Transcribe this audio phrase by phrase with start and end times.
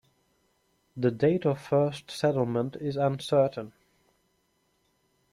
[0.97, 3.71] The date of first settlement is uncertain.